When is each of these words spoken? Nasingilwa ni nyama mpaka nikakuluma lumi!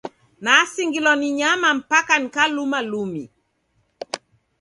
Nasingilwa 0.43 1.13
ni 1.19 1.27
nyama 1.39 1.69
mpaka 1.79 2.13
nikakuluma 2.19 2.79
lumi! 2.89 3.23